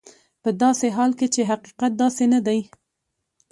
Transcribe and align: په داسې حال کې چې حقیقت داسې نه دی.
په 0.43 0.49
داسې 0.63 0.87
حال 0.95 1.11
کې 1.19 1.27
چې 1.33 1.41
حقیقت 1.51 1.91
داسې 2.01 2.23
نه 2.33 2.39
دی. 2.47 2.59